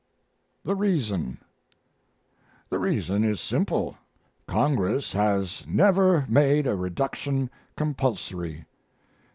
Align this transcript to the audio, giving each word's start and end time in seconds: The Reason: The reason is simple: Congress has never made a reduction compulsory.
The 0.63 0.73
Reason: 0.75 1.37
The 2.71 2.79
reason 2.79 3.23
is 3.23 3.39
simple: 3.39 3.99
Congress 4.47 5.13
has 5.13 5.63
never 5.67 6.25
made 6.27 6.65
a 6.65 6.75
reduction 6.75 7.51
compulsory. 7.77 8.65